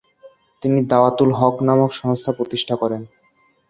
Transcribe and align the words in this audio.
তিনি 0.61 0.79
দাওয়াতুল 0.91 1.29
হক 1.39 1.55
নামক 1.67 1.91
সংস্থা 2.01 2.31
প্রতিষ্ঠা 2.37 2.75
করেন। 2.75 3.01